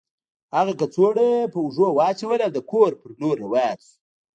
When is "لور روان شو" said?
3.19-3.93